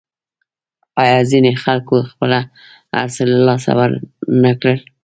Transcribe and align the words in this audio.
آیا 1.03 1.19
ځینو 1.29 1.51
خلکو 1.63 1.95
خپل 2.11 2.31
هرڅه 2.97 3.23
له 3.31 3.39
لاسه 3.47 3.71
ورنکړل؟ 3.79 4.79